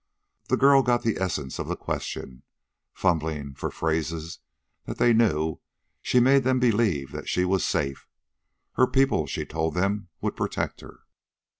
The 0.49 0.57
girl 0.57 0.81
got 0.81 1.03
the 1.03 1.19
essence 1.19 1.59
of 1.59 1.67
the 1.67 1.75
question. 1.75 2.41
Fumbling 2.91 3.53
for 3.53 3.69
phrases 3.69 4.39
that 4.85 4.97
they 4.97 5.13
knew, 5.13 5.59
she 6.01 6.19
made 6.19 6.43
them 6.43 6.57
believe 6.57 7.11
that 7.11 7.29
she 7.29 7.45
was 7.45 7.63
safe. 7.63 8.07
Her 8.73 8.87
people, 8.87 9.27
she 9.27 9.45
told 9.45 9.75
them, 9.75 10.07
would 10.19 10.35
protect 10.35 10.81
her. 10.81 11.01